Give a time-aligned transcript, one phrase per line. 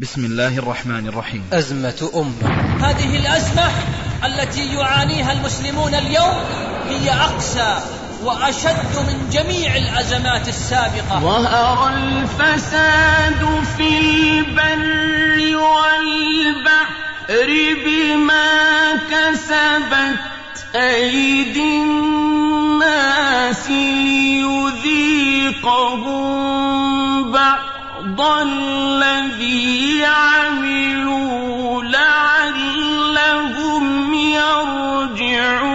[0.00, 1.44] بسم الله الرحمن الرحيم.
[1.52, 2.48] أزمة أمة
[2.84, 3.70] هذه الأزمة
[4.24, 6.34] التي يعانيها المسلمون اليوم
[6.88, 7.78] هي أقسى
[8.24, 11.20] وأشد من جميع الأزمات السابقة.
[11.20, 16.94] ظهر الفساد في البر والبحر
[17.84, 20.18] بما كسبت
[20.74, 24.92] أيدي الناس ليذيقهم
[27.32, 27.69] بعض
[28.22, 33.34] الذي عملوا لعلهم
[34.14, 35.70] يرجعون.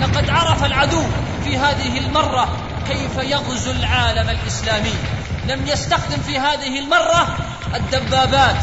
[0.00, 1.02] لقد عرف العدو
[1.44, 2.56] في هذه المرة
[2.88, 4.94] كيف يغزو العالم الإسلامي.
[5.48, 7.36] لم يستخدم في هذه المرة
[7.74, 8.56] الدبابات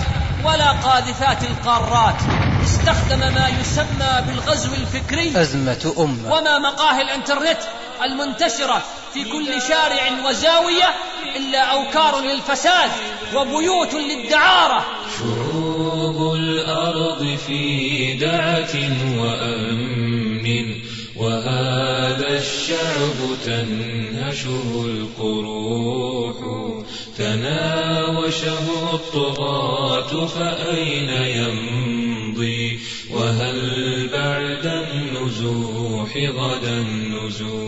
[0.43, 2.15] ولا قاذفات القارات.
[2.63, 6.33] استخدم ما يسمى بالغزو الفكري أزمة أمة.
[6.33, 7.59] وما مقاهي الإنترنت
[8.03, 8.83] المنتشرة
[9.13, 10.89] في كل شارع وزاوية
[11.35, 12.91] إلا أوكار للفساد
[13.35, 14.85] وبيوت للدعارة.
[15.19, 18.75] شعوب الأرض في دعة
[19.17, 20.75] وأمن
[21.15, 26.35] وهذا الشعب تنهشه القروح.
[27.17, 32.79] تناوشه الطغاة فأين يمضي؟
[33.11, 37.60] وهل بعد النزوح غدا النزوح؟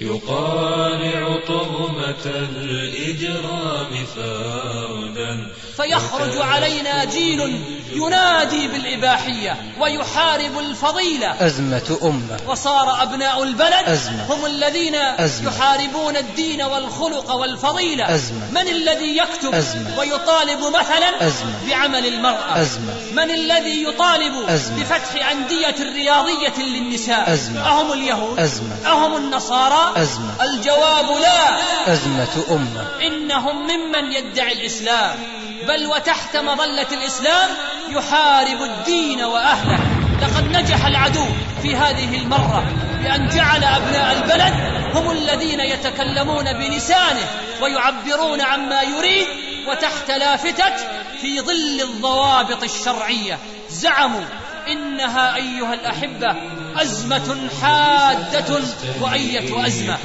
[0.00, 7.60] يقارع طغمة الإجرام فردا فيخرج علينا جيل
[7.92, 14.26] ينادي بالإباحية ويحارب الفضيلة أزمة أمة وصار أبناء البلد أزمة.
[14.34, 15.48] هم الذين أزمة.
[15.48, 18.50] يحاربون الدين والخلق والفضيلة أزمة.
[18.50, 19.98] من الذي يكتب أزمة.
[19.98, 21.68] ويطالب مثلا أزمة.
[21.68, 22.94] بعمل المرأة أزمة.
[23.12, 24.80] من الذي يطالب أزمة.
[24.80, 27.68] بفتح أندية رياضية للنساء أزمة.
[27.68, 28.76] أهم اليهود أزمة.
[28.86, 30.34] أهم النصارى أزمة.
[30.42, 31.56] الجواب لا
[31.92, 37.48] أزمة أمة إنهم ممن يدعي الإسلام بل وتحت مظلة الإسلام
[37.88, 39.78] يحارب الدين وأهله.
[40.22, 41.24] لقد نجح العدو
[41.62, 42.64] في هذه المرة
[43.02, 44.54] بأن جعل أبناء البلد
[44.96, 47.26] هم الذين يتكلمون بلسانه
[47.62, 49.26] ويعبرون عما يريد
[49.68, 50.76] وتحت لافتة
[51.20, 53.38] في ظل الضوابط الشرعية.
[53.68, 54.24] زعموا
[54.68, 56.36] إنها أيها الأحبة
[56.76, 58.60] أزمة حادة
[59.00, 59.98] وأية أزمة.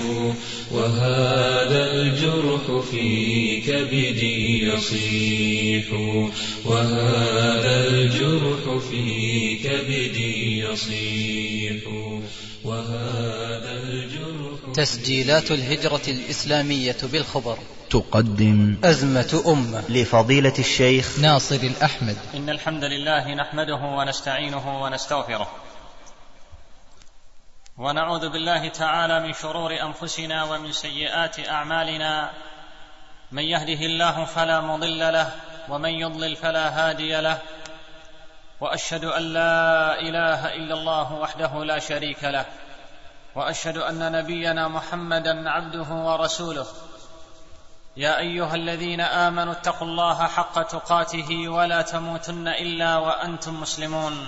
[0.71, 5.85] وهذا الجرح في كبدي يصيح
[6.65, 11.83] وهذا الجرح في كبدي يصيح
[12.63, 17.57] وهذا الجرح تسجيلات الهجرة الإسلامية بالخبر.
[17.89, 19.83] تقدم أزمة أمة.
[19.89, 22.17] لفضيلة الشيخ ناصر الأحمد.
[22.35, 25.64] إن الحمد لله نحمده ونستعينه ونستغفره.
[27.77, 32.31] ونعوذ بالله تعالى من شرور أنفسنا ومن سيئات أعمالنا.
[33.31, 35.31] من يهده الله فلا مضل له
[35.69, 37.37] ومن يضلل فلا هادي له.
[38.61, 42.45] وأشهد أن لا إله إلا الله وحده لا شريك له.
[43.35, 46.65] وأشهد أن نبينا محمدا عبده ورسوله.
[47.97, 54.27] يا أيها الذين آمنوا اتقوا الله حق تقاته ولا تموتن إلا وأنتم مسلمون.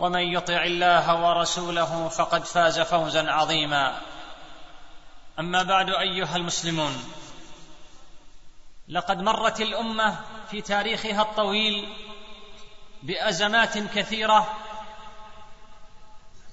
[0.00, 4.00] ومن يطع الله ورسوله فقد فاز فوزا عظيما.
[5.38, 7.04] أما بعد أيها المسلمون
[8.88, 10.16] لقد مرت الأمة
[10.50, 11.88] في تاريخها الطويل
[13.02, 14.56] بأزمات كثيرة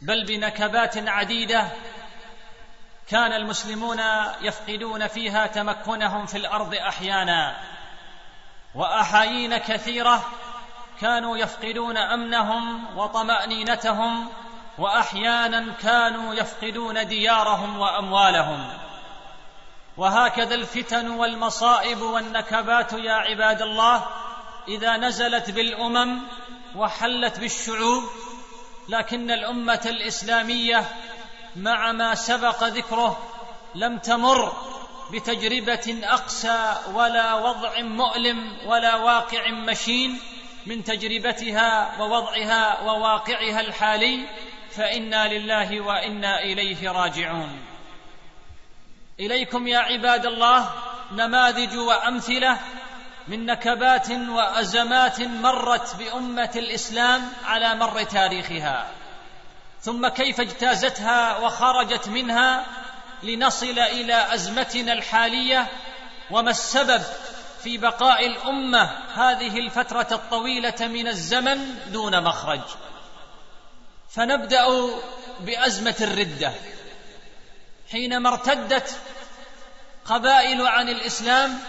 [0.02, 1.68] بل بنكبات عديدة
[3.08, 4.00] كان المسلمون
[4.42, 7.58] يفقدون فيها تمكنهم في الأرض أحيانا
[8.76, 10.26] وأحايين كثيرة
[11.02, 14.30] كانوا يفقدون أمنهم وطمأنينتهم
[14.78, 18.68] وأحيانا كانوا يفقدون ديارهم وأموالهم.
[19.98, 24.06] وهكذا الفتن والمصائب والنكبات يا عباد الله
[24.68, 26.22] إذا نزلت بالأمم
[26.76, 28.04] وحلت بالشعوب
[28.90, 30.86] لكن الأمة الإسلامية
[31.56, 33.20] مع ما سبق ذكره
[33.76, 34.54] لم تمر
[35.14, 40.20] بتجربة أقسى ولا وضع مؤلم ولا واقع مشين.
[40.68, 44.28] من تجربتها ووضعها وواقعها الحالي
[44.72, 47.60] فإنا لله وإنا إليه راجعون.
[49.20, 50.70] إليكم يا عباد الله
[51.12, 52.60] نماذج وأمثلة
[53.28, 58.88] من نكبات وأزمات مرت بأمة الإسلام على مر تاريخها.
[59.82, 62.66] ثم كيف اجتازتها وخرجت منها
[63.24, 65.68] لنصل إلى أزمتنا الحالية
[66.32, 67.02] وما السبب
[67.68, 72.62] في بقاء الأمة هذه الفترة الطويلة من الزمن دون مخرج.
[74.10, 74.66] فنبدأ
[75.40, 76.54] بأزمة الردة.
[77.92, 79.00] حينما ارتدت
[80.06, 81.60] قبائل عن الإسلام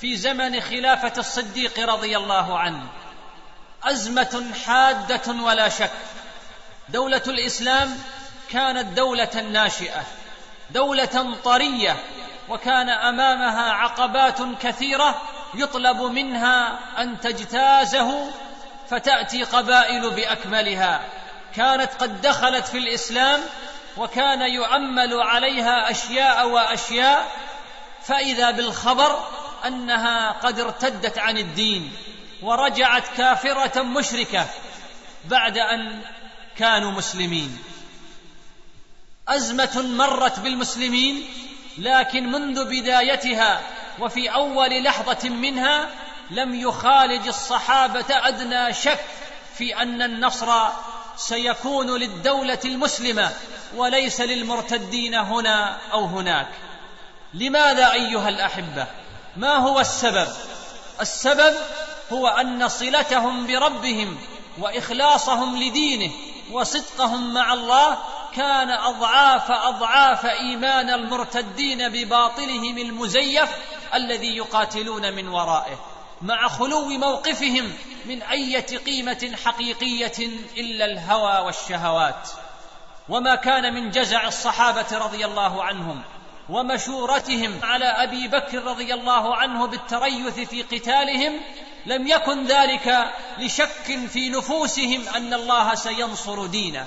[0.00, 2.86] في زمن خلافة الصديق رضي الله عنه
[3.84, 5.92] أزمة حادة ولا شك.
[6.88, 7.98] دولة الإسلام
[8.50, 10.02] كانت دولة ناشئة
[10.70, 11.96] دولة طرية
[12.48, 15.22] وكان أمامها عقبات كثيرة
[15.54, 18.30] يطلب منها أن تجتازه
[18.90, 21.00] فتأتي قبائل بأكملها.
[21.56, 23.40] كانت قد دخلت في الإسلام
[23.96, 27.32] وكان يؤمل عليها أشياء وأشياء
[28.02, 29.28] فإذا بالخبر
[29.66, 31.92] أنها قد ارتدت عن الدين
[32.42, 34.46] ورجعت كافرة مشركة
[35.24, 36.02] بعد أن
[36.56, 37.58] كانوا مسلمين.
[39.28, 41.28] أزمة مرت بالمسلمين
[41.78, 43.60] لكن منذ بدايتها
[43.98, 45.88] وفي أول لحظة منها
[46.30, 49.04] لم يخالج الصحابة أدنى شك
[49.58, 50.68] في أن النصر
[51.16, 53.32] سيكون للدولة المسلمة
[53.76, 56.48] وليس للمرتدين هنا أو هناك.
[57.34, 58.86] لماذا أيها الأحبة؟
[59.36, 60.28] ما هو السبب؟
[61.00, 61.54] السبب
[62.12, 64.18] هو أن صلتهم بربهم
[64.58, 66.12] وإخلاصهم لدينه
[66.50, 67.98] وصدقهم مع الله
[68.36, 73.50] كان أضعاف أضعاف إيمان المرتدين بباطلهم المزيف
[73.94, 75.80] الذي يقاتلون من ورائه
[76.22, 77.72] مع خلو موقفهم
[78.04, 82.28] من إيه قيمة حقيقية إلا الهوى والشهوات.
[83.08, 86.02] وما كان من جزع الصحابة رضي الله عنهم
[86.48, 91.40] ومشورتهم على أبي بكر رضي الله عنه بالتريث في قتالهم
[91.86, 96.86] لم يكن ذلك لشك في نفوسهم أن الله سينصر دينه.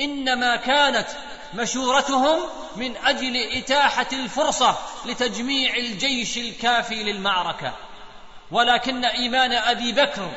[0.00, 1.06] إنما كانت
[1.54, 2.38] مشورتهم
[2.76, 7.72] من أجل إتاحة الفرصة لتجميع الجيش الكافي للمعركة.
[8.50, 10.30] ولكن إيمان أبي بكر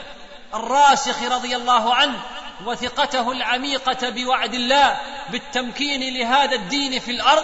[0.53, 2.19] الراسخ رضي الله عنه
[2.65, 4.97] وثقته العميقة بوعد الله
[5.29, 7.43] بالتمكين لهذا الدين في الأرض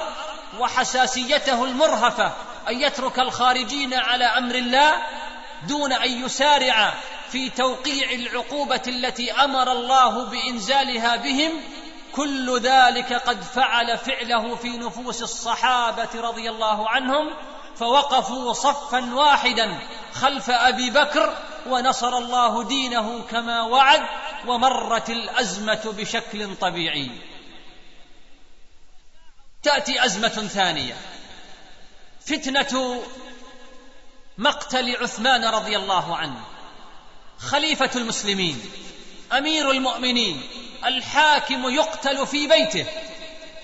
[0.59, 2.31] وحساسيته المرهفة
[2.69, 4.93] أن يترك الخارجين على أمر الله
[5.67, 6.93] دون أن يسارع
[7.31, 11.51] في توقيع العقوبة التي أمر الله بإنزالها بهم
[12.15, 17.33] كل ذلك قد فعل فعله في نفوس الصحابة رضي الله عنهم
[17.75, 19.79] فوقفوا صفا واحدا
[20.13, 24.01] خلف أبي بكر ونصر الله دينه كما وعد
[24.47, 27.11] ومرت الأزمة بشكل طبيعي.
[29.63, 30.95] تأتي أزمة ثانية.
[32.25, 33.01] فتنة
[34.37, 36.41] مقتل عثمان رضي الله عنه
[37.39, 38.61] خليفة المسلمين
[39.31, 40.43] أمير المؤمنين
[40.85, 42.85] الحاكم يقتل في بيته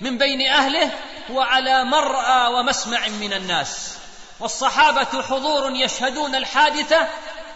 [0.02, 0.92] من بين أهله
[1.32, 3.98] وعلى مرأى ومسمع من الناس.
[4.40, 7.08] والصحابة حضور يشهدون الحادثة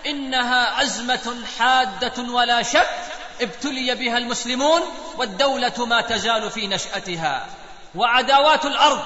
[0.06, 2.90] إنها ازمه حادة ولا شك
[3.42, 4.82] ابتلي بها المسلمون
[5.18, 7.46] والدولة ما تزال في نشأتها.
[7.96, 9.04] وعداوات الأرض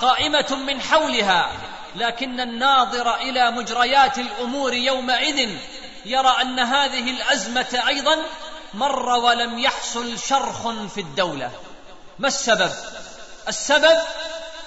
[0.00, 1.50] قائمة من حولها
[1.96, 5.50] لكن الناظر إلى مجريات الأمور يومئذ
[6.04, 8.18] يرى أن هذه الازمه أيضا
[8.74, 11.50] مر ولم يحصل شرخ في الدولة.
[12.18, 12.72] ما السبب؟
[13.48, 13.98] السبب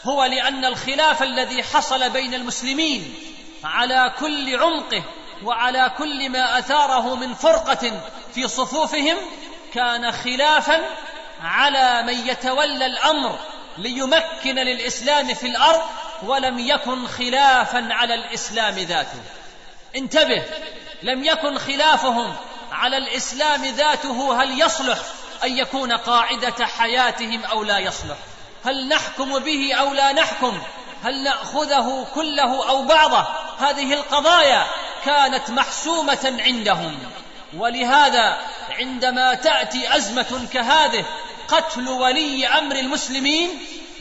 [0.05, 3.15] هو لأن الخلاف الذي حصل بين المسلمين
[3.63, 5.03] على كل عمقه
[5.43, 8.01] وعلى كل ما أثاره من فرقة
[8.35, 9.17] في صفوفهم
[9.73, 10.81] كان خلافا
[11.41, 13.39] على من يتولى الأمر
[13.77, 15.81] ليمكن للإسلام في الأرض
[16.23, 19.21] ولم يكن خلافا على الإسلام ذاته.
[19.95, 20.43] انتبه
[21.03, 22.35] لم يكن خلافهم
[22.77, 24.97] على الإسلام ذاته هل يصلح
[25.43, 28.17] أن يكون قاعدة حياتهم أو لا يصلح؟
[28.65, 30.61] هل نحكم به أو لا نحكم؟
[31.03, 33.27] هل نأخذه كله أو بعضه؟
[33.59, 34.67] هذه القضايا
[35.05, 36.99] كانت محسومة عندهم.
[37.57, 38.37] ولهذا
[38.69, 41.05] عندما تأتي أزمة كهذه
[41.47, 43.49] قتل ولي أمر المسلمين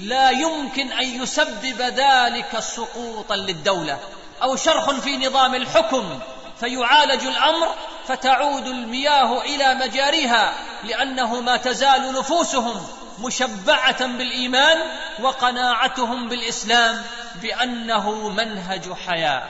[0.00, 3.98] لا يمكن أن يسبب ذلك سقوطا للدولة
[4.42, 6.20] أو شرخ في نظام الحكم.
[6.60, 7.74] فيعالج الأمر
[8.08, 12.86] فتعود المياه إلى مجاريها لأنه ما تزال نفوسهم
[13.18, 14.78] مشبعة بالإيمان
[15.20, 17.02] وقناعتهم بالإسلام
[17.42, 19.48] بأنه منهج حياة.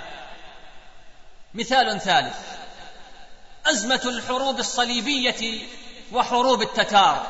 [1.55, 2.37] مثال ثالث
[3.67, 5.67] أزمة الحروب الصليبية
[6.13, 7.27] وحروب التتار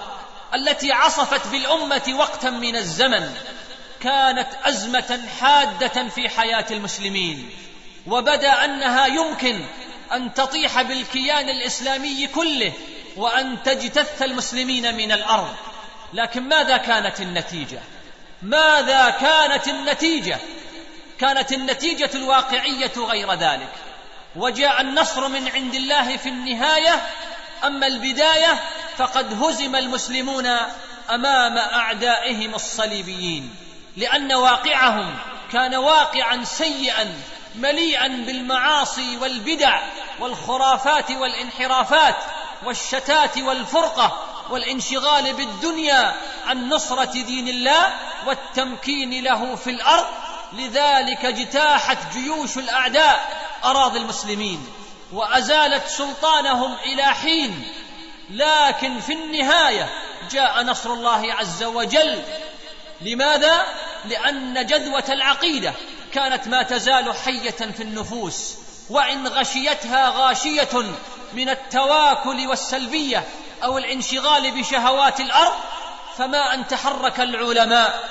[0.54, 3.35] التي عصفت بالأمة وقتا من الزمن
[4.00, 7.65] كانت أزمة حادة في حياة المسلمين.
[8.06, 9.60] وبدا انها يمكن
[10.12, 12.72] ان تطيح بالكيان الاسلامي كله
[13.16, 15.54] وان تجتث المسلمين من الأرض.
[16.12, 17.80] لكن ماذا كانت النتيجة؟
[18.42, 20.38] ماذا كانت النتيجة؟
[21.20, 23.72] كانت النتيجة الواقعية غير ذلك.
[24.36, 27.02] وجاء النصر من عند الله في النهاية
[27.64, 28.62] أما البداية
[28.96, 30.46] فقد هزم المسلمون
[31.10, 33.54] أمام أعدائهم الصليبيين
[33.96, 35.14] لأن واقعهم
[35.52, 37.14] كان واقعا سيئا
[37.56, 39.80] مليئا بالمعاصي والبدع
[40.20, 42.16] والخرافات والانحرافات
[42.64, 46.14] والشتات والفرقة والانشغال بالدنيا
[46.46, 47.96] عن نصرة دين الله
[48.26, 50.06] والتمكين له في الأرض
[50.52, 54.66] لذلك اجتاحت جيوش الأعداء أراضي المسلمين
[55.12, 57.68] وأزالت سلطانهم إلى حين.
[58.30, 59.90] لكن في النهاية
[60.30, 62.22] جاء نصر الله عز وجل.
[63.00, 63.66] لماذا؟
[64.04, 65.75] لأن جذوة العقيدة
[66.16, 68.54] كانت ما تزال حية في النفوس
[68.90, 70.94] وإن غشيتها غاشية
[71.32, 73.25] من التواكل والسلبية
[73.64, 75.54] أو الانشغال بشهوات الأرض
[76.18, 78.08] فما أن تحرك العلماء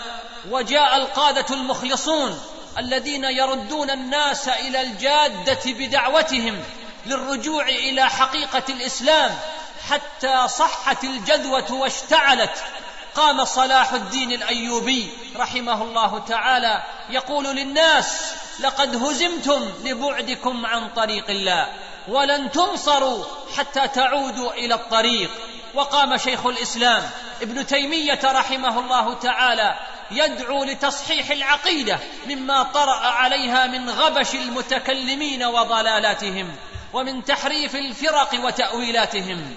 [0.49, 2.41] وجاء القادة المخلصون
[2.77, 6.63] الذين يردون الناس إلى الجادة بدعوتهم
[7.05, 9.35] للرجوع إلى حقيقة الإسلام
[9.89, 12.63] حتى صحت الجذوة واشتعلت
[13.15, 21.67] قام صلاح الدين الأيوبي رحمه الله تعالى يقول للناس لقد هزمتم لبعدكم عن طريق الله
[22.07, 23.25] ولن تنصروا
[23.57, 25.29] حتى تعودوا إلى الطريق.
[25.73, 27.09] وقام شيخ الإسلام
[27.41, 29.75] ابن تيمية رحمه الله تعالى
[30.11, 36.55] يدعو لتصحيح العقيدة مما طرأ عليها من غبش المتكلمين وضلالاتهم
[36.93, 39.55] ومن تحريف الفرق وتأويلاتهم.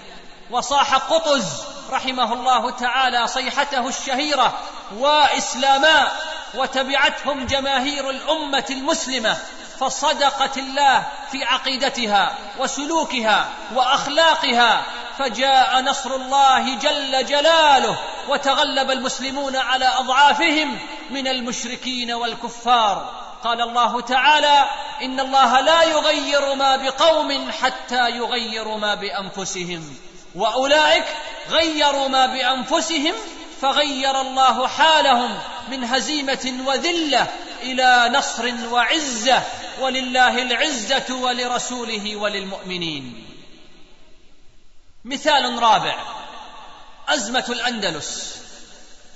[0.51, 4.59] وصاح قطز رحمه الله تعالى صيحته الشهيرة
[4.97, 6.11] وإسلاما
[6.55, 9.37] وتبعتهم جماهير الأمة المسلمة
[9.79, 14.83] فصدقت الله في عقيدتها وسلوكها وأخلاقها
[15.17, 17.97] فجاء نصر الله جل جلاله
[18.29, 20.79] وتغلب المسلمون على أضعافهم
[21.09, 23.19] من المشركين والكفار.
[23.43, 24.65] قال الله تعالى
[25.01, 29.97] إن الله لا يغير ما بقوم حتى يغيروا ما بأنفسهم.
[30.35, 31.05] وأولئك
[31.49, 33.13] غيروا ما بأنفسهم
[33.61, 37.27] فغير الله حالهم من هزيمة وذلة
[37.61, 39.43] إلى نصر وعزة
[39.79, 43.25] ولله العزة ولرسوله وللمؤمنين.
[45.05, 45.95] مثال رابع
[47.07, 48.35] أزمة الأندلس.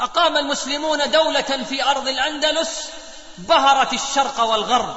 [0.02, 2.90] أقام المسلمون دولة في أرض الأندلس
[3.38, 4.96] بهرت الشرق والغرب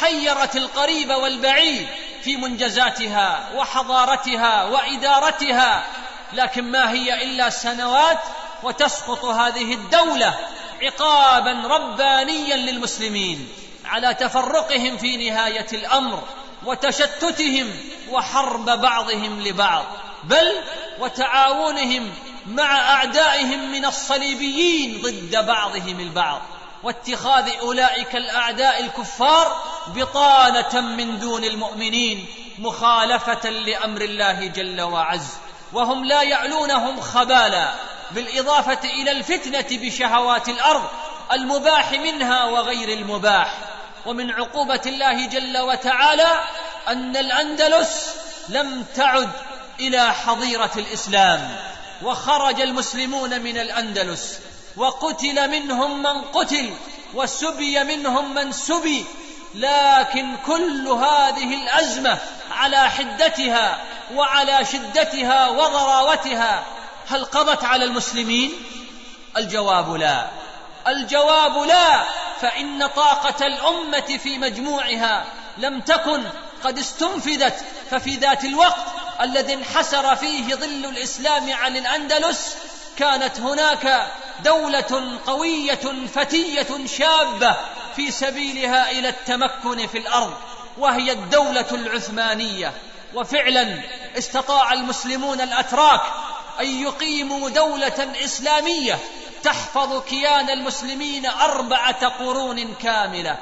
[0.00, 1.88] حيرت القريب والبعيد
[2.26, 5.84] في منجزاتها وحضارتها وإدارتها
[6.32, 8.18] لكن ما هي إلا سنوات
[8.62, 10.34] وتسقط هذه الدولة
[10.82, 13.48] عقابا ربانيا للمسلمين
[13.84, 16.22] على تفرقهم في نهاية الأمر
[16.64, 17.70] وتشتتهم
[18.10, 19.84] وحرب بعضهم لبعض
[20.24, 20.52] بل
[20.98, 22.10] وتعاونهم
[22.46, 26.42] مع أعدائهم من الصليبيين ضد بعضهم البعض.
[26.82, 32.26] واتخاذ أولئك الأعداء الكفار بطانة من دون المؤمنين
[32.58, 35.26] مخالفة لأمر الله جل وعز.
[35.72, 37.74] وهم لا يعلونهم خبالا
[38.10, 40.84] بالإضافة إلى الفتنة بشهوات الأرض
[41.32, 43.58] المباح منها وغير المباح.
[44.06, 46.40] ومن عقوبة الله جل وتعالى
[46.88, 48.08] أن الأندلس
[48.48, 49.30] لم تعد
[49.80, 51.56] إلى حظيرة الإسلام
[52.02, 54.40] وخرج المسلمون من الأندلس.
[54.76, 56.74] وقتل منهم من قتل
[57.14, 59.04] وسبي منهم من سبي
[59.54, 62.18] لكن كل هذه الأزمة
[62.50, 63.78] على حدتها
[64.14, 66.64] وعلى شدتها وضراوتها
[67.08, 68.52] هل قضت على المسلمين؟
[69.36, 70.26] الجواب لا.
[70.88, 72.04] الجواب لا.
[72.40, 75.24] فإن طاقة الأمة في مجموعها
[75.58, 76.24] لم تكن
[76.64, 78.86] قد استنفذت ففي ذات الوقت
[79.20, 82.56] الذي انحسر فيه ظل الإسلام عن الأندلس
[82.96, 84.06] كانت هناك
[84.44, 87.56] دولة قوية فتية شابة
[87.96, 90.34] في سبيلها إلى التمكن في الأرض
[90.78, 92.72] وهي الدولة العثمانية.
[93.14, 93.80] وفعلا
[94.18, 96.00] استطاع المسلمون الأتراك
[96.60, 98.98] أن يقيموا دولة إسلامية
[99.42, 103.36] تحفظ كيان المسلمين أربعة قرون كاملة.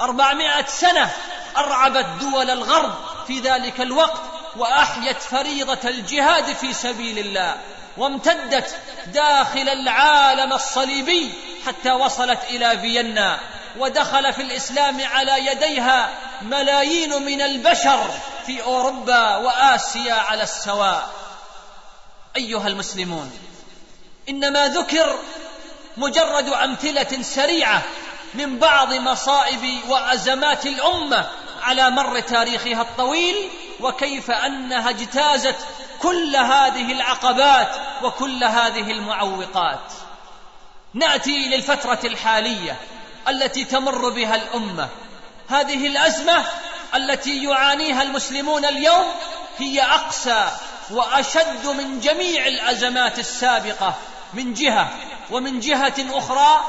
[0.00, 1.10] أربعمائة سنة
[1.56, 2.94] أرعبت دول الغرب
[3.26, 4.22] في ذلك الوقت
[4.56, 7.56] وأحيت فريضة الجهاد في سبيل الله.
[7.96, 11.32] وامتدت داخل العالم الصليبي
[11.66, 13.40] حتى وصلت إلى فيينا
[13.78, 16.10] ودخل في الإسلام على يديها
[16.42, 18.10] ملايين من البشر
[18.46, 21.10] في أوروبا وآسيا على السواء.
[22.36, 23.32] أيها المسلمون
[24.28, 25.18] إنما ذكر
[25.96, 27.82] مجرد أمثلة سريعة
[28.34, 31.28] من بعض مصائب وأزمات الأمة
[31.62, 35.56] على مر تاريخها الطويل وكيف أنها اجتازت
[36.02, 37.68] كل هذه العقبات
[38.02, 39.92] وكل هذه المعوقات.
[40.94, 42.76] نأتي للفترة الحالية
[43.28, 44.88] التي تمر بها الأمة.
[45.48, 46.44] هذه الأزمة
[46.94, 49.04] التي يعانيها المسلمون اليوم
[49.58, 50.50] هي أقسى
[50.90, 53.94] وأشد من جميع الأزمات السابقة.
[54.34, 54.88] من جهة
[55.30, 56.64] ومن جهة أخرى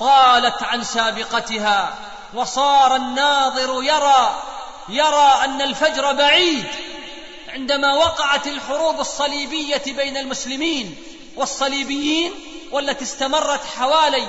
[0.00, 1.94] طالت عن سابقتها
[2.34, 4.42] وصار الناظر يرى
[4.88, 6.66] يرى أن الفجر بعيد
[7.54, 10.96] عندما وقعت الحروب الصليبية بين المسلمين
[11.36, 12.32] والصليبيين
[12.70, 14.26] والتي استمرت حوالي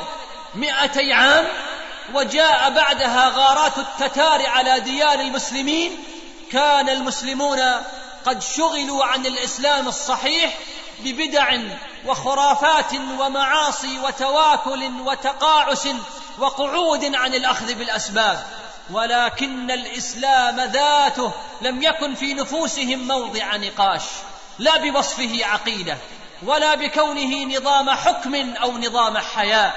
[0.55, 1.47] مئتي عام
[2.13, 6.03] وجاء بعدها غارات التتار على ديار المسلمين
[6.51, 7.59] كان المسلمون
[8.25, 10.57] قد شغلوا عن الإسلام الصحيح
[10.99, 11.57] ببدع
[12.05, 15.87] وخرافات ومعاصي وتواكل وتقاعس
[16.39, 18.60] وقعود عن الأخذ بالأسباب.
[18.91, 21.31] ولكن الإسلام ذاته
[21.62, 24.03] لم يكن في نفوسهم موضع نقاش
[24.60, 25.98] لا بوصفه عقيدة
[26.43, 29.74] ولا بكونه نظام حكم أو نظام حياة.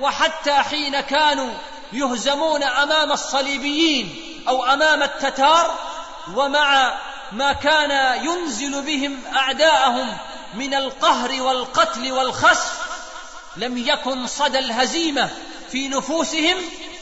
[0.00, 1.50] وحتى حين كانوا
[1.92, 4.14] يهزمون أمام الصليبيين
[4.48, 5.78] أو أمام التتار
[6.34, 6.94] ومع
[7.32, 10.16] ما كان ينزل بهم أعداءهم
[10.54, 12.82] من القهر والقتل والخسف
[13.56, 15.30] لم يكن صدى الهزيمة
[15.70, 16.56] في نفوسهم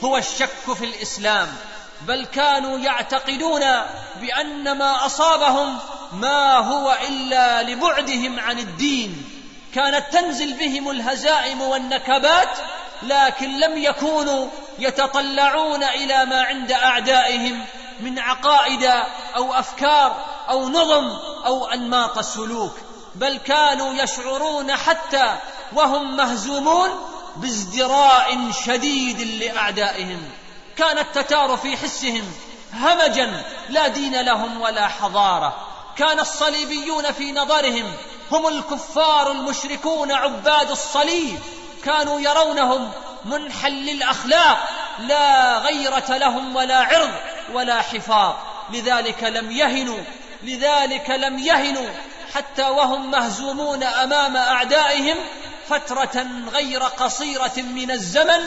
[0.04, 1.48] هو الشك في الإسلام
[2.00, 3.60] بل كانوا يعتقدون
[4.20, 5.78] بأن ما أصابهم
[6.12, 9.24] ما هو إلا لبعدهم عن الدين.
[9.74, 12.58] كانت تنزل بهم الهزائم والنكبات
[13.02, 17.64] لكن لم يكونوا يتطلعون إلى ما عند أعدائهم
[18.00, 18.84] من عقائد
[19.36, 21.08] أو أفكار أو نظم
[21.46, 22.76] أو أنماط سلوك
[23.14, 25.36] بل كانوا يشعرون حتى
[25.72, 30.22] وهم مهزومون بازدراء شديد لأعدائهم.
[30.76, 32.32] كان التتار في حسهم.
[32.72, 35.66] همجا لا دين لهم ولا حضارة.
[35.96, 37.92] كان الصليبيون في نظرهم.
[38.32, 41.38] هم الكفار المشركون عباد الصليب.
[41.84, 42.90] كانوا يرونهم
[43.24, 47.12] منحل الاخلاق لا غيرة لهم ولا عرض
[47.52, 48.34] ولا حفاظ.
[48.72, 50.00] لذلك لم يهنوا.
[50.42, 51.90] لذلك لم يهنوا.
[52.34, 55.16] حتى وهم مهزومون أمام أعدائهم
[55.70, 58.40] فترة غير قصيرة من الزمن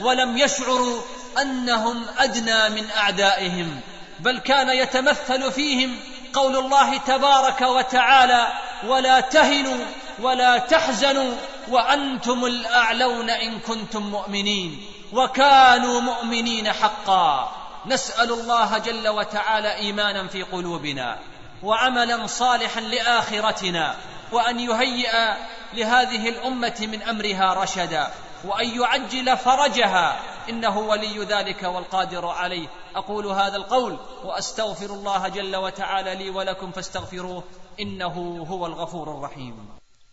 [0.00, 1.00] ولم يشعروا
[1.42, 3.80] أنهم أدنى من أعدائهم
[4.20, 5.98] بل كان يتمثل فيهم
[6.32, 8.48] قول الله تبارك وتعالى
[8.86, 9.84] ولا تهنوا
[10.20, 11.34] ولا تحزنوا
[11.68, 17.52] وأنتم الأعلون إن كنتم مؤمنين وكانوا مؤمنين حقا
[17.86, 21.18] نسأل الله جل وتعالى إيمانا في قلوبنا
[21.62, 23.96] وعملا صالحا لآخرتنا
[24.32, 25.34] وأن يهيئ
[25.72, 28.10] لهذه الأمة من أمرها رشدا
[28.44, 30.20] وأن يعجل فرجها.
[30.48, 32.68] إنه ولي ذلك والقادر عليه.
[32.94, 37.44] أقول هذا القول وأستغفر الله جل وتعالى لي ولكم فاستغفروه.
[37.80, 39.68] إنه هو الغفور الرحيم.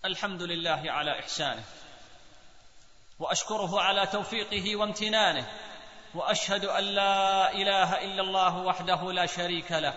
[0.05, 1.63] الحمد لله على إحسانه.
[3.19, 5.45] وأشكره على توفيقه وامتنانه.
[6.15, 9.93] وأشهد أن لا إله إلا الله وحده لا شريك له.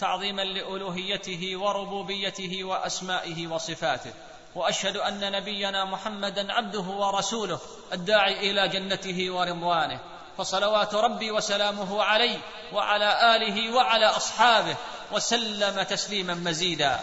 [0.00, 4.12] تعظيما لألوهيته وربوبيته وأسمائه وصفاته
[4.54, 7.60] وأشهد أن نبينا محمدا عبده ورسوله
[7.92, 10.00] الداعي إلى جنته ورضوانه.
[10.38, 12.38] فصلوات ربي وسلامه عليه
[12.72, 14.76] وعلى آله وعلى أصحابه
[15.12, 17.00] وسلم تسليما مزيدا.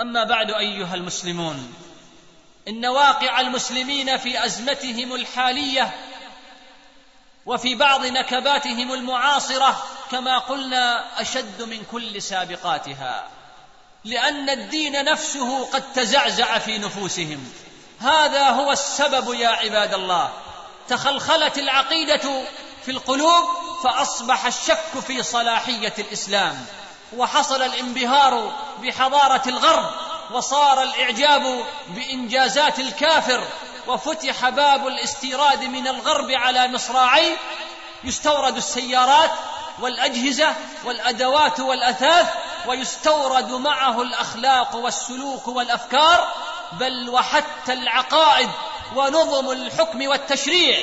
[0.00, 1.74] أما بعد أيها المسلمون
[2.68, 5.94] إن واقع المسلمين في أزمتهم الحالية
[7.46, 13.24] وفي بعض نكباتهم المعاصرة كما قلنا أشد من كل سابقاتها.
[14.04, 17.52] لأن الدين نفسه قد تزعزع في نفوسهم.
[18.00, 20.32] هذا هو السبب يا عباد الله.
[20.88, 22.44] تخلخلت العقيدة
[22.84, 23.44] في القلوب
[23.84, 26.66] فأصبح الشك في صلاحية الإسلام.
[27.16, 29.90] وحصل الانبهار بحضارة الغرب
[30.32, 33.44] وصار الإعجاب بإنجازات الكافر.
[33.86, 37.36] وفتح باب الاستيراد من الغرب على مصراعيه.
[38.04, 39.30] يستورد السيارات
[39.80, 40.54] والأجهزة
[40.84, 42.26] والأدوات والأثاث
[42.66, 46.34] ويستورد معه الأخلاق والسلوك والأفكار
[46.72, 48.48] بل وحتى العقائد
[48.96, 50.78] ونظم الحكم والتشريع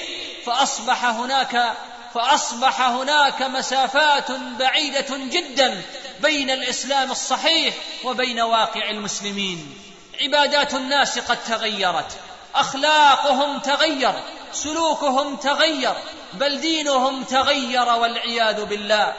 [0.46, 1.74] فأصبح هناك
[2.14, 5.82] فأصبح هناك مسافات بعيدة جدا
[6.22, 9.78] بين الإسلام الصحيح وبين واقع المسلمين.
[10.22, 12.18] عبادات الناس قد تغيرت
[12.56, 14.14] أخلاقهم تغير
[14.52, 15.94] سلوكهم تغير
[16.34, 19.14] بل دينهم تغير والعياذ بالله.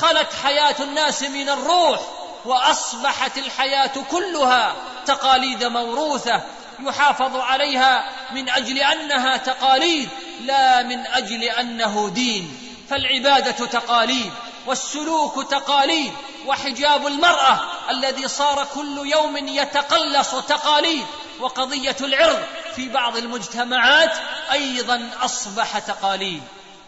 [0.00, 2.00] خلت حياة الناس من الروح
[2.44, 4.74] وأصبحت الحياة كلها
[5.06, 6.42] تقاليد موروثة
[6.80, 10.08] يحافظ عليها من أجل أنها تقاليد
[10.40, 12.58] لا من أجل أنه دين.
[12.90, 14.32] فالعبادة تقاليد
[14.66, 16.12] والسلوك تقاليد
[16.46, 21.06] وحجاب المرأة الذي صار كل يوم يتقلص تقاليد
[21.40, 22.42] وقضية العرض.
[22.76, 24.12] في بعض المجتمعات
[24.52, 26.42] أيضا أصبح تقاليد.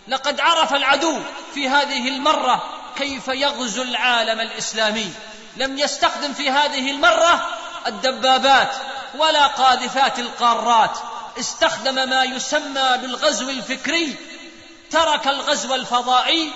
[0.08, 1.18] لقد عرف العدو
[1.54, 2.64] في هذه المرة
[2.96, 5.12] كيف يغزو العالم الإسلامي.
[5.56, 7.48] لم يستخدم في هذه المرة
[7.86, 8.74] الدبابات
[9.18, 10.98] ولا قاذفات القارات.
[11.40, 14.16] استخدم ما يسمى بالغزو الفكري
[14.90, 16.52] ترك الغزو الفضائي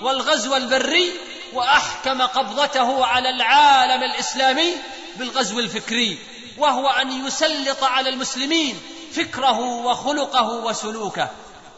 [0.00, 1.12] والغزو البري
[1.52, 4.74] وأحكم قبضته على العالم الإسلامي
[5.16, 6.18] بالغزو الفكري.
[6.58, 8.80] وهو أن يسلط على المسلمين
[9.12, 11.30] فكره وخلقه وسلوكه.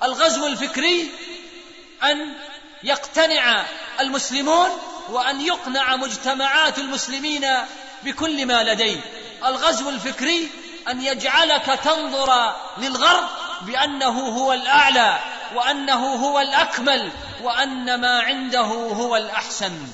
[0.02, 1.10] الغزو الفكري
[2.02, 2.34] أن
[2.82, 3.64] يقتنع
[4.00, 4.68] المسلمون
[5.08, 7.46] وأن يقنع مجتمعات المسلمين
[8.02, 9.00] بكل ما لديه
[9.46, 10.50] الغزو الفكري
[10.88, 13.28] أن يجعلك تنظر للغرب
[13.62, 15.18] بأنه هو الأعلى
[15.54, 17.12] وأنه هو الأكمل
[17.42, 19.86] وأن ما عنده هو الأحسن.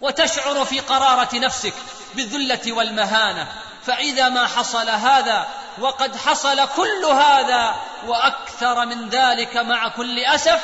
[0.00, 1.74] وتشعر في قرارة نفسك
[2.14, 3.61] بالذلة والمهانة.
[3.86, 7.74] فإذا ما حصل هذا وقد حصل كل هذا
[8.06, 10.60] وأكثر من ذلك مع كل أسف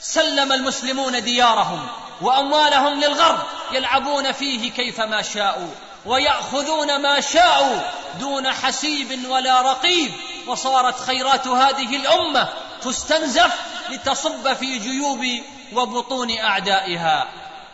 [0.00, 1.88] سلم المسلمون ديارهم
[2.20, 3.38] وأموالهم للغرب
[3.72, 5.70] يلعبون فيه كيفما شاءوا
[6.06, 7.80] ويأخذون ما شاءوا
[8.20, 10.12] دون حسيب ولا رقيب
[10.46, 12.48] وصارت خيرات هذه الأمة
[12.82, 13.52] تستنزف
[13.90, 15.26] لتصب في جيوب
[15.72, 17.28] وبطون أعدائها.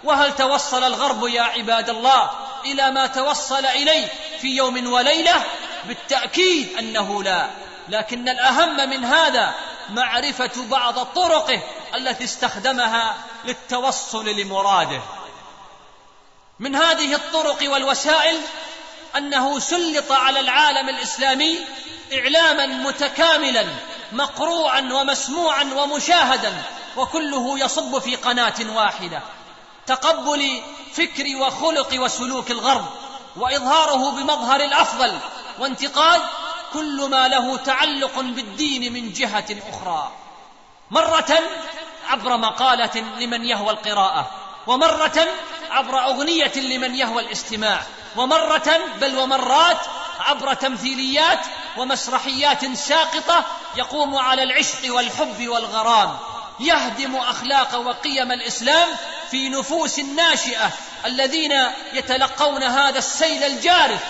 [0.04, 2.30] وهل توصل الغرب يا عباد الله؟
[2.72, 4.08] إلى ما توصل إليه
[4.40, 5.44] في يوم وليلة
[5.84, 7.50] بالتأكيد أنه لا.
[7.88, 9.54] لكن الأهم من هذا
[9.90, 11.62] معرفة بعض طرقه
[11.94, 15.00] التي استخدمها للتوصل لمراده.
[16.58, 18.40] من هذه الطرق والوسائل
[19.16, 21.58] أنه سلط على العالم الإسلامي
[22.12, 23.66] إعلاما متكاملا
[24.12, 26.62] مقروعا ومسموعا ومشاهدا
[26.96, 29.22] وكله يصب في قناة واحدة.
[29.86, 32.86] تقبل فكر وخلق وسلوك الغرب
[33.36, 35.18] وإظهاره بمظهر الأفضل
[35.58, 36.20] وانتقاد
[36.72, 40.12] كل ما له تعلق بالدين من جهة أخرى.
[40.90, 41.38] مرة
[42.08, 44.30] عبر مقالة لمن يهوى القراءة
[44.66, 45.26] ومرة
[45.70, 47.82] عبر أغنية لمن يهوى الاستماع
[48.16, 49.78] ومرة بل ومرات
[50.20, 51.40] عبر تمثيليات
[51.76, 53.44] ومسرحيات ساقطة
[53.76, 56.18] يقوم على العشق والحب والغرام
[56.60, 58.88] يهدم أخلاق وقيم الإسلام
[59.30, 60.72] في نفوس الناشئة
[61.04, 61.52] الذين
[61.92, 64.00] يتلقون هذا السيل الجارف.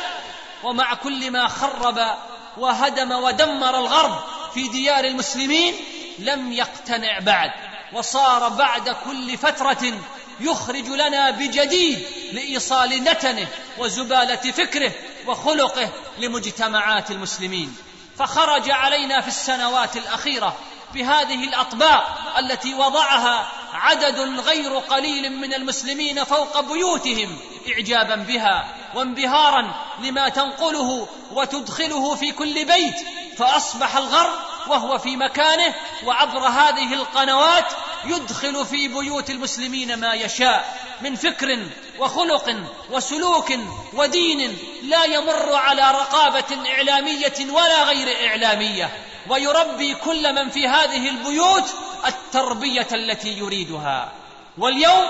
[0.62, 2.16] ومع كل ما خرب
[2.56, 4.18] وهدم ودمر الغرب
[4.54, 5.74] في ديار المسلمين
[6.18, 7.50] لم يقتنع بعد.
[7.92, 10.00] وصار بعد كل فترة
[10.40, 14.92] يخرج لنا بجديد لإيصال نتنه وزبالة فكره
[15.26, 17.76] وخلقه لمجتمعات المسلمين.
[18.18, 20.56] فخرج علينا في السنوات الأخيرة
[20.94, 30.28] بهذه الأطباق التي وضعها عدد غير قليل من المسلمين فوق بيوتهم اعجابا بها وانبهارا لما
[30.28, 32.96] تنقله وتدخله في كل بيت
[33.38, 34.32] فأصبح الغرب
[34.68, 37.72] وهو في مكانه وعبر هذه القنوات
[38.04, 41.66] يدخل في بيوت المسلمين ما يشاء من فكر
[41.98, 42.56] وخلق
[42.90, 43.52] وسلوك
[43.92, 49.07] ودين لا يمر على رقابة إعلامية ولا غير إعلامية.
[49.28, 51.74] ويربي كل من في هذه البيوت
[52.06, 54.12] التربية التي يريدها.
[54.58, 55.06] واليوم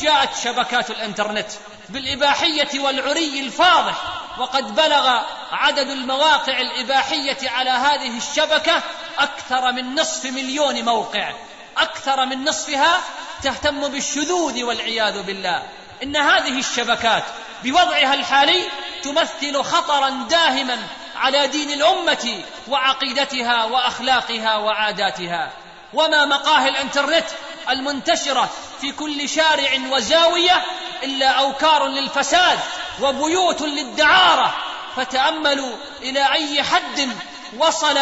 [0.00, 1.48] جاءت شبكات الإنترنت
[1.88, 4.02] بالإباحية والعري الفاضح
[4.38, 5.20] وقد بلغ
[5.52, 8.82] عدد المواقع الإباحية على هذه الشبكة
[9.18, 11.32] أكثر من نصف مليون موقع.
[11.78, 13.00] أكثر من نصفها
[13.42, 15.62] تهتم بالشذوذ والعياذ بالله.
[16.02, 17.24] إن هذه الشبكات
[17.64, 18.62] بوضعها الحالي
[19.02, 20.78] تمثل خطرا داهما
[21.20, 25.50] على دين الأمة وعقيدتها وأخلاقها وعاداتها.
[25.94, 27.26] وما مقاهي الإنترنت
[27.70, 28.48] المنتشرة
[28.80, 30.62] في كل شارع وزاوية
[31.02, 32.58] إلا أوكار للفساد
[33.00, 34.54] وبيوت للدعارة.
[34.96, 37.08] فتأملوا إلى أي حد
[37.58, 37.98] وصل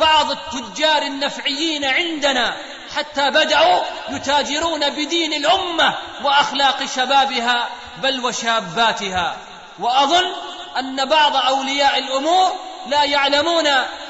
[0.00, 2.56] بعض التجار النفعيين عندنا.
[2.96, 7.68] حتى بدأوا يتاجرون بدين الأمة وأخلاق شبابها
[8.02, 9.36] بل وشاباتها.
[9.78, 10.32] وأظن
[10.78, 12.52] أن بعض أولياء الأمور
[12.86, 13.64] لا يعلمون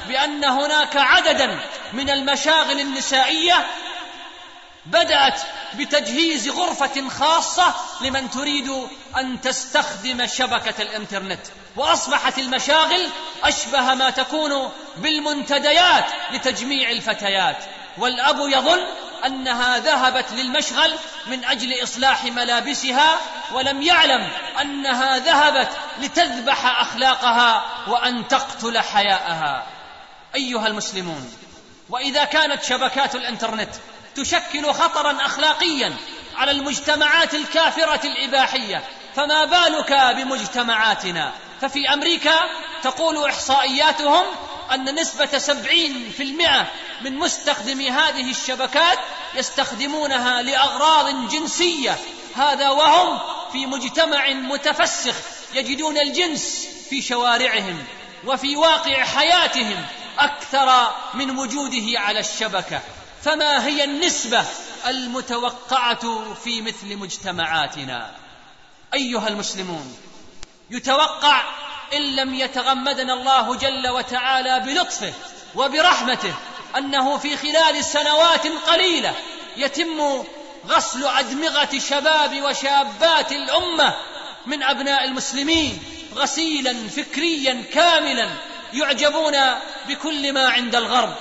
[0.07, 1.59] بأن هناك عددا
[1.93, 3.65] من المشاغل النسائية
[4.85, 5.41] بدأت
[5.73, 11.41] بتجهيز غرفة خاصة لمن تريد أن تستخدم شبكة الإنترنت
[11.75, 13.09] وأصبحت المشاغل
[13.43, 17.57] أشبه ما تكون بالمنتديات لتجميع الفتيات
[17.97, 18.85] والأب يظن
[19.25, 20.93] أنها ذهبت للمشغل
[21.27, 23.17] من أجل إصلاح ملابسها
[23.51, 24.29] ولم يعلم
[24.61, 25.69] أنها ذهبت
[26.01, 29.67] لتذبح أخلاقها وأن تقتل حياءها.
[30.35, 31.31] أيها المسلمون
[31.89, 33.69] وإذا كانت شبكات الإنترنت
[34.15, 35.93] تشكل خطرا اخلاقيا
[36.35, 38.83] على المجتمعات الكافرة الإباحية
[39.15, 42.35] فما بالك بمجتمعاتنا؟ ففي أمريكا
[42.83, 44.23] تقول إحصائياتهم
[44.73, 46.67] أن نسبة سبعين في المئة
[47.01, 48.99] من مستخدمي هذه الشبكات
[49.35, 51.97] يستخدمونها لأغراض جنسية.
[52.35, 53.19] هذا وهم
[53.51, 55.15] في مجتمع متفسخ
[55.53, 57.83] يجدون الجنس في شوارعهم
[58.25, 59.85] وفي واقع حياتهم
[60.19, 62.81] أكثر من وجوده على الشبكة.
[63.23, 64.45] فما هي النسبة
[64.87, 68.15] المتوقعة في مثل مجتمعاتنا؟
[68.93, 69.97] أيها المسلمون
[70.69, 71.43] يتوقع
[71.93, 75.13] إن لم يتغمدنا الله جل وتعالى بلطفه
[75.55, 76.33] وبرحمته
[76.77, 79.13] أنه في خلال سنوات قليلة
[79.57, 80.23] يتم
[80.67, 83.95] غسل أدمغة شباب وشابات الأمة
[84.45, 85.83] من أبناء المسلمين
[86.15, 88.29] غسيلا فكريا كاملا
[88.73, 89.35] يعجبون
[89.87, 91.15] بكل ما عند الغرب.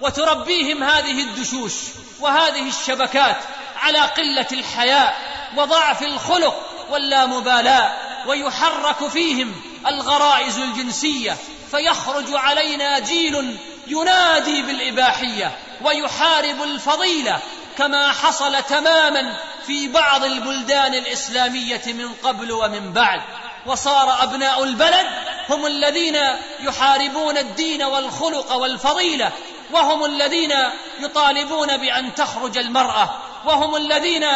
[0.00, 1.72] وتربيهم هذه الدشوش
[2.20, 3.36] وهذه الشبكات
[3.76, 5.16] على قلة الحياء
[5.56, 7.92] وضعف الخلق واللامبالاه
[8.26, 9.54] ويحرك فيهم
[9.86, 11.36] الغرائز الجنسية
[11.70, 17.38] فيخرج علينا جيل ينادي بالإباحية ويحارب الفضيلة
[17.78, 19.36] كما حصل تماما
[19.66, 23.20] في بعض البلدان الإسلامية من قبل ومن بعد.
[23.66, 25.06] وصار أبناء البلد
[25.48, 26.18] هم الذين
[26.60, 29.32] يحاربون الدين والخلق والفضيلة
[29.72, 30.54] وهم الذين
[31.00, 33.10] يطالبون بأن تخرج المرأة
[33.44, 34.26] وهم الذين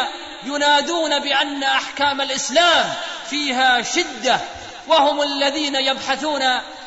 [0.44, 2.94] ينادون بأن أحكام الإسلام
[3.30, 4.40] فيها شدة
[4.88, 6.42] وهم الذين يبحثون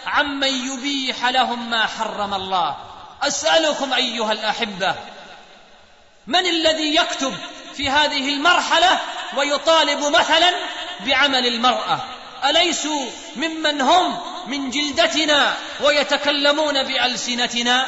[0.06, 2.76] عمن يبيح لهم ما حرم الله.
[3.24, 4.96] أسألكم أيها الأحبة
[6.28, 7.34] من الذي يكتب
[7.74, 9.00] في هذه المرحلة
[9.38, 10.52] ويطالب مثلا
[11.00, 12.00] بعمل المرأة؟
[12.50, 13.06] أليسوا
[13.36, 17.86] ممن هم من جلدتنا ويتكلمون بألسنتنا؟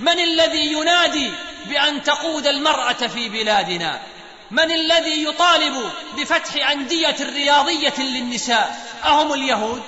[0.00, 1.30] من الذي ينادي
[1.66, 4.00] بأن تقود المرأة في بلادنا؟
[4.50, 9.82] من الذي يطالب بفتح أندية رياضية للنساء؟ أهم اليهود؟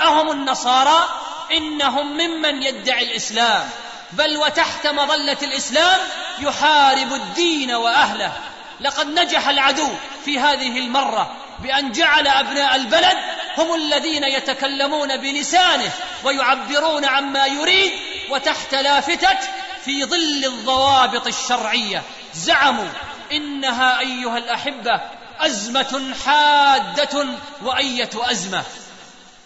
[0.00, 1.08] أهم النصارى؟
[1.52, 3.68] إنهم ممن يدعي الإسلام.
[4.12, 6.00] بل وتحت مظلة الإسلام
[6.38, 8.32] يحارب الدين وأهله.
[8.80, 9.88] لقد نجح العدو
[10.24, 13.16] في هذه المرة بأن جعل أبناء البلد
[13.58, 15.92] هم الذين يتكلمون بلسانه
[16.24, 17.92] ويعبرون عما يريد
[18.30, 19.38] وتحت لافتة
[19.84, 22.02] في ظل الضوابط الشرعية.
[22.34, 22.88] زعموا
[23.32, 25.00] إنها أيها الأحبة
[25.38, 27.26] أزمة حادة
[27.62, 28.64] وأية أزمة.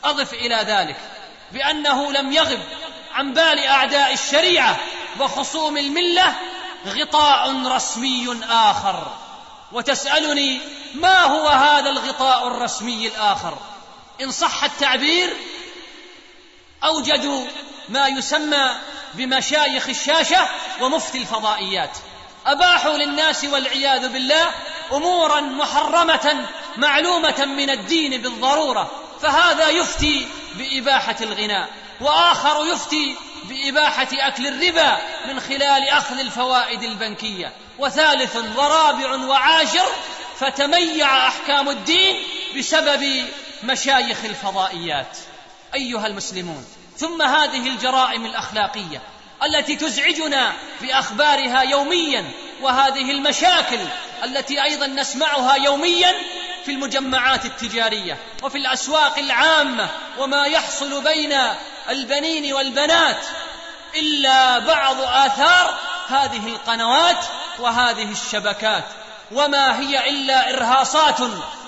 [0.05, 0.97] أضف إلى ذلك
[1.53, 2.61] بأنه لم يغب
[3.12, 4.77] عن بال أعداء الشريعة
[5.21, 6.35] وخصوم الملة
[6.87, 9.17] غطاء رسمي آخر.
[9.73, 10.61] وتسألني
[10.95, 13.59] ما هو هذا الغطاء الرسمي الآخر؟
[14.21, 15.37] إن صح التعبير
[16.85, 17.47] أوجدوا
[17.88, 18.77] ما يسمى
[19.14, 20.49] بمشايخ الشاشة
[20.81, 21.99] ومفتي الفضائيات.
[22.46, 24.51] أباحوا للناس والعياذ بالله
[24.92, 26.46] امورا محرمة
[26.77, 28.90] معلومة من الدين بالضرورة
[29.22, 31.68] فهذا يفتي بإباحة الغناء
[32.01, 34.98] وآخر يفتي بإباحة أكل الربا
[35.29, 37.53] من خلال أخذ الفوائد البنكية.
[37.79, 39.87] وثالث ورابع وعاشر
[40.38, 42.16] فتميع أحكام الدين
[42.59, 43.27] بسبب
[43.64, 45.18] مشايخ الفضائيات.
[45.74, 49.03] أيها المسلمون ثم هذه الجرائم الأخلاقية.
[49.42, 52.24] التي تزعجنا بأخبارها يوميا
[52.61, 53.81] وهذه المشاكل
[54.24, 56.14] التي أيضا نسمعها يوميا
[56.64, 61.38] في المجمعات التجارية وفي الأسواق العامة وما يحصل بين
[61.88, 63.27] البنين والبنات
[63.96, 67.24] إلا بعض آثار هذه القنوات
[67.59, 68.85] وهذه الشبكات.
[69.33, 71.20] وما هي إلا إرهاصات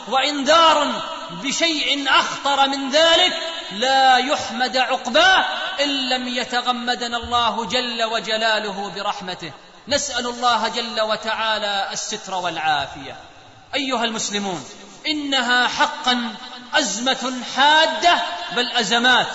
[0.08, 3.36] وإنذار بشيء أخطر من ذلك
[3.72, 5.44] لا يحمد عقباه
[5.82, 9.52] إن لم يتغمدنا الله جل وجلاله برحمته.
[9.88, 13.16] نسأل الله جل وتعالى الستر والعافية.
[13.74, 14.64] أيها المسلمون
[15.06, 16.34] إنها حقا
[16.74, 18.22] أزمة حادة
[18.56, 19.26] بل أزمات.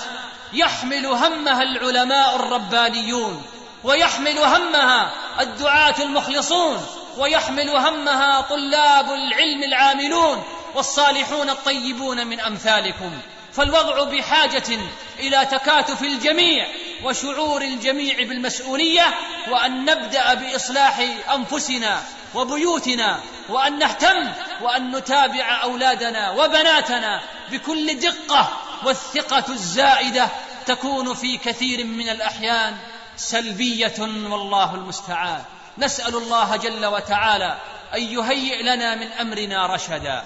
[0.53, 3.45] يحمل همها العلماء الربانيون
[3.83, 6.85] ويحمل همها الدعاة المخلصون
[7.17, 10.43] ويحمل همها طلاب العلم العاملون
[10.75, 13.19] والصالحون الطيبون من أمثالكم.
[13.55, 14.79] فالوضع بحاجة
[15.19, 16.67] إلى تكاتف الجميع
[17.03, 19.15] وشعور الجميع بالمسؤولية
[19.49, 20.99] وأن نبدأ بإصلاح
[21.33, 22.03] أنفسنا
[22.35, 28.49] وبيوتنا وأن نهتم وأن نتابع أولادنا وبناتنا بكل دقة
[28.83, 30.29] والثقة الزائدة
[30.65, 32.77] تكون في كثير من الأحيان
[33.17, 35.43] سلبية والله المستعان.
[35.77, 37.57] نسأل الله جل وتعالى
[37.93, 40.23] أن يهيئ لنا من أمرنا رشدا.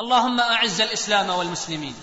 [0.00, 1.94] اللهم أعز الإسلام والمسلمين.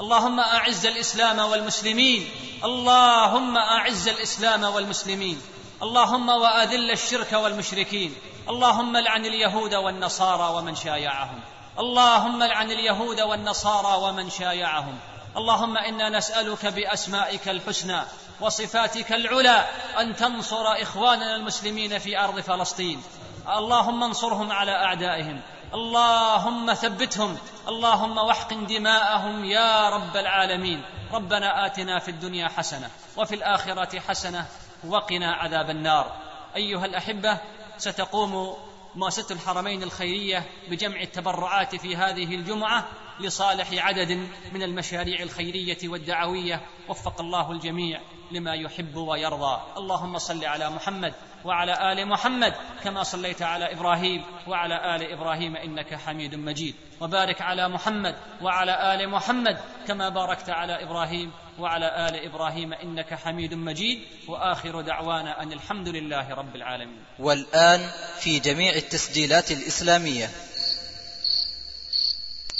[0.00, 2.30] اللهم أعز الإسلام والمسلمين.
[2.64, 5.40] اللهم أعز الإسلام والمسلمين.
[5.82, 8.14] اللهم وأذل الشرك والمشركين.
[8.48, 11.40] اللهم لعن اليهود والنصارى ومن شايعهم.
[11.78, 14.98] اللهم لعن اليهود والنصارى ومن شايعهم.
[15.36, 18.02] اللهم إنا نسألك بأسمائك الحسنى
[18.40, 19.66] وصفاتك العلى
[20.00, 23.02] أن تنصر إخواننا المسلمين في أرض فلسطين.
[23.48, 25.40] اللهم انصرهم على أعدائهم.
[25.74, 30.82] اللهم ثبتهم اللهم واحقن دماءهم يا رب العالمين.
[31.12, 34.46] ربنا آتنا في الدنيا حسنة وفي الآخرة حسنة
[34.88, 36.12] وقنا عذاب النار.
[36.56, 37.38] أيها الأحبة
[37.78, 38.56] ستقوم
[38.94, 42.84] مؤسسة الحرمين الخيرية بجمع التبرعات في هذه الجمعة.
[43.22, 48.00] لصالح عدد من المشاريع الخيرية والدعوية وفق الله الجميع
[48.32, 49.62] لما يحب ويرضى.
[49.76, 52.54] اللهم صل على محمد وعلى آل محمد
[52.84, 56.74] كما صليت على إبراهيم وعلى آل إبراهيم إنك حميد مجيد.
[57.00, 59.58] وبارك على محمد وعلى آل محمد
[59.88, 64.02] كما باركت على إبراهيم وعلى آل إبراهيم إنك حميد مجيد.
[64.28, 67.04] وآخر دعوانا أن الحمد لله رب العالمين.
[67.18, 67.80] والآن
[68.20, 70.30] في جميع التسجيلات الإسلامية.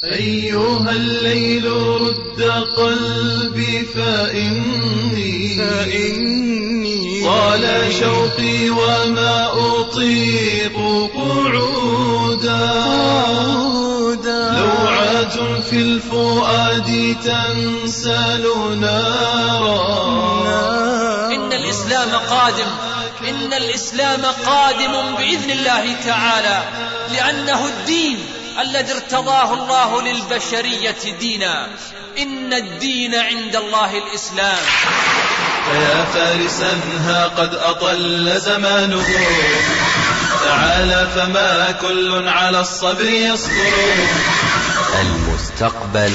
[0.04, 2.42] أيها الليل رد
[2.76, 10.76] قلبي فإني, فإني طال شوقي وما أطيق
[11.14, 12.66] قعودا
[14.58, 18.44] لوعة في الفؤاد تنسل
[18.80, 19.86] نارا.
[21.34, 22.70] إن الإسلام قادم
[23.28, 26.62] إن الإسلام قادم بإذن الله تعالى
[27.12, 28.18] لأنه الدين
[28.60, 31.68] الذي ارتضاه الله للبشرية دينا.
[32.18, 34.58] إن الدين عند الله الإسلام.
[35.70, 39.08] فيا فارسا ها قد أطل زمانه.
[40.44, 43.72] تعالى فما كل على الصبر يصبر.
[45.00, 46.12] المستقبل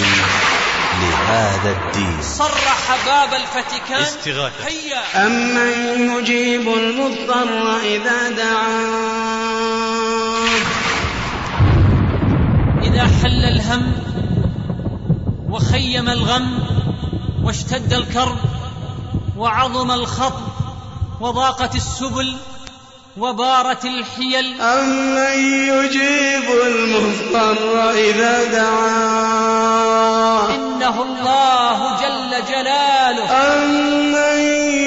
[1.01, 2.17] لهذا الدين.
[2.37, 4.65] صرح باب الفتكان استغاثة.
[4.65, 5.25] هيا.
[5.25, 9.57] أمن يجيب المضطر إذا دعاه
[13.27, 13.93] حل الهم
[15.49, 16.59] وخيم الغم
[17.43, 18.37] واشتد الكرب
[19.37, 20.41] وعظم الخطب
[21.21, 22.35] وضاقت السبل
[23.17, 33.31] وبارت الحيل أمن يجيب المضطر إذا دعاه إنه الله جل جلاله.
[33.31, 34.39] أمن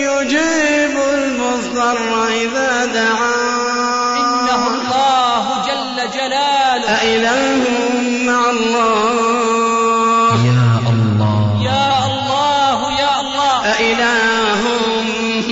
[0.09, 3.40] يجيب المضطر إذا دعاه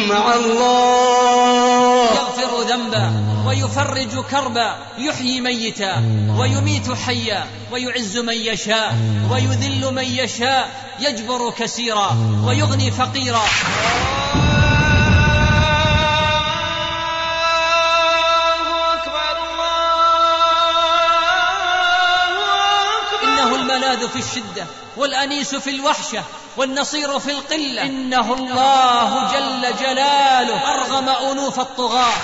[0.09, 2.05] مع الله.
[2.05, 3.13] يغفر ذنبا
[3.47, 6.03] ويفرج كربا يحيي ميتا
[6.39, 8.97] ويميت حيا ويعز من يشاء
[9.31, 12.17] ويذل من يشاء يجبر كثيرا
[12.47, 13.45] ويغني فقيرا.
[23.89, 26.23] الملاذ في الشدة والأنيس في الوحشة
[26.57, 27.83] والنصير في القلة.
[27.83, 30.75] إنه الله جل جلاله.
[30.75, 32.15] أرغم أنوف الطغاة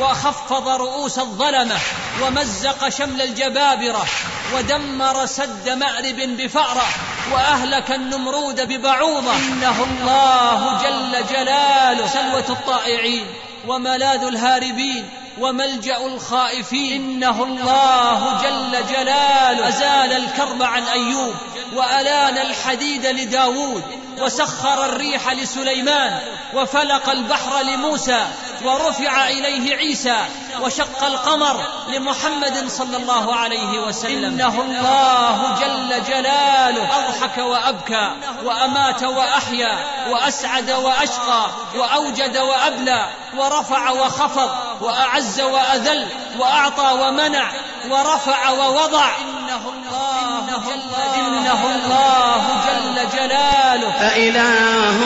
[0.00, 1.76] وخفض رؤوس الظلمة
[2.22, 4.06] ومزق شمل الجبابرة
[4.54, 6.86] ودمر سد مأرب بفأرة
[7.32, 9.36] وأهلك النمرود ببعوضة.
[9.36, 12.06] إنه الله جل جلاله.
[12.06, 13.26] سلوة الطائعين
[13.66, 15.08] وملاذ الهاربين
[15.38, 17.02] وملجأ الخائفين.
[17.22, 19.68] إنه الله جل جلاله.
[19.68, 21.34] أزال الكرب عن أيوب
[21.74, 23.82] وألان الحديد لداود
[24.18, 26.18] وسخر الريح لسليمان
[26.54, 28.26] وفلق البحر لموسى
[28.64, 30.18] ورفع إليه عيسى
[30.60, 34.24] وشق القمر لمحمد صلى الله عليه وسلم.
[34.24, 36.98] إنه الله جل جلاله.
[36.98, 38.12] أضحك وأبكى
[38.44, 39.78] وأمات وأحيا
[40.10, 44.50] وأسعد وأشقى وأوجد وأبلى ورفع وخفض
[44.82, 46.06] وأعز وأذل
[46.38, 47.52] وأعطى ومنع
[47.90, 49.16] ورفع ووضع.
[49.16, 53.88] إنه الله جل إنه الله جل جلاله.
[53.88, 54.98] أإله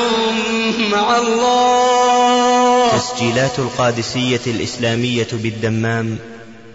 [0.78, 2.98] مع الله.
[2.98, 6.18] تسجيلات القادسية الإسلامية بالدمام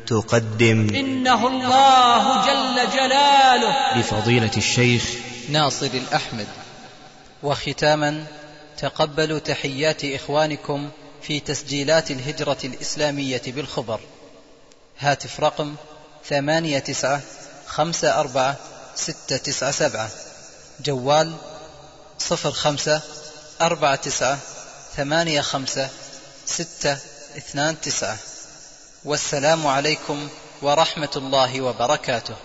[0.08, 3.98] تقدم إنه الله جل جلاله.
[3.98, 5.04] لفضيلة الشيخ
[5.50, 6.48] ناصر الأحمد.
[7.44, 8.24] وختاما
[8.78, 10.90] تقبلوا تحيات إخوانكم
[11.22, 14.00] في تسجيلات الهجرة الإسلامية بالخبر.
[15.00, 15.76] هاتف رقم
[16.30, 17.22] ثمانية تسعة
[17.68, 18.56] خمسة أربعة
[18.96, 20.10] ستة تسعة سبعة.
[20.80, 21.36] جوال
[22.20, 23.02] صفر خمسة
[23.62, 24.40] أربعة تسعة
[24.98, 25.90] ثمانية خمسة
[26.46, 26.98] ستة
[27.38, 28.18] اثنان تسعة.
[29.06, 30.30] والسلام عليكم
[30.62, 32.36] ورحمة الله وبركاته.